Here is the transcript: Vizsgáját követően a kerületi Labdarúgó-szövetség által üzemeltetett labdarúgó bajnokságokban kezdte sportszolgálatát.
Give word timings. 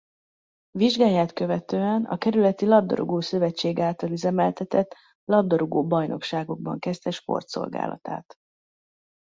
Vizsgáját 0.77 1.33
követően 1.33 2.05
a 2.05 2.17
kerületi 2.17 2.65
Labdarúgó-szövetség 2.65 3.79
által 3.79 4.09
üzemeltetett 4.09 4.95
labdarúgó 5.25 5.87
bajnokságokban 5.87 6.79
kezdte 6.79 7.11
sportszolgálatát. 7.11 8.33